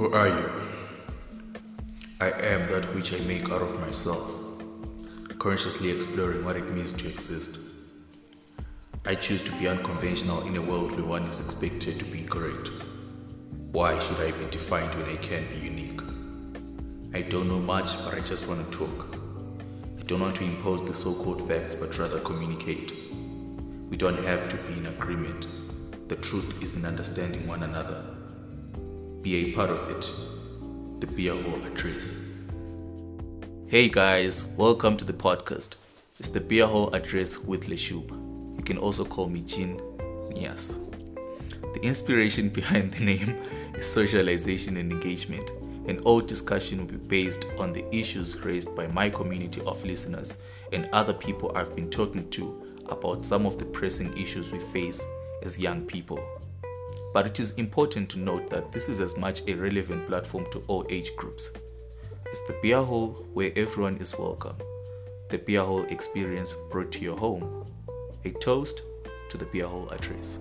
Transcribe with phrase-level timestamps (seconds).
[0.00, 0.50] Who are you?
[2.22, 4.34] I am that which I make out of myself,
[5.38, 7.74] consciously exploring what it means to exist.
[9.04, 12.70] I choose to be unconventional in a world where one is expected to be correct.
[13.72, 16.00] Why should I be defined when I can be unique?
[17.12, 19.18] I don't know much, but I just want to talk.
[19.98, 22.94] I don't want to impose the so called facts, but rather communicate.
[23.90, 25.46] We don't have to be in agreement.
[26.08, 28.19] The truth is in understanding one another.
[29.22, 30.10] Be a part of it.
[31.00, 32.38] The Beer Hall Address.
[33.66, 35.76] Hey guys, welcome to the podcast.
[36.18, 38.08] It's the Beer Hall Address with Leshub.
[38.56, 39.76] You can also call me Jean
[40.32, 40.80] Nias.
[41.74, 43.36] The inspiration behind the name
[43.74, 45.50] is socialization and engagement,
[45.86, 50.38] and all discussion will be based on the issues raised by my community of listeners
[50.72, 55.04] and other people I've been talking to about some of the pressing issues we face
[55.42, 56.26] as young people.
[57.12, 60.62] But it is important to note that this is as much a relevant platform to
[60.68, 61.52] all age groups.
[62.26, 64.56] It's the beer hall where everyone is welcome.
[65.30, 67.66] The beer hall experience brought to your home.
[68.24, 68.82] A toast
[69.30, 70.40] to the beer hall address.